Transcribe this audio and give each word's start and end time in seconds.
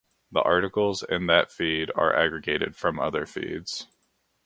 The 0.31 0.41
articles 0.41 1.03
in 1.03 1.27
that 1.27 1.51
feed 1.51 1.91
are 1.93 2.11
aggregated 2.15 2.75
from 2.75 2.99
other 2.99 3.27
feeds. 3.27 3.85